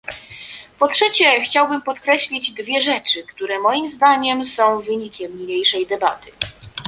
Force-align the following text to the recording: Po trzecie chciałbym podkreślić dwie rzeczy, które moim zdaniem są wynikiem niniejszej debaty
Po 0.79 0.87
trzecie 0.87 1.41
chciałbym 1.41 1.81
podkreślić 1.81 2.51
dwie 2.51 2.81
rzeczy, 2.81 3.23
które 3.23 3.59
moim 3.59 3.89
zdaniem 3.91 4.45
są 4.45 4.81
wynikiem 4.81 5.37
niniejszej 5.37 5.87
debaty 5.87 6.31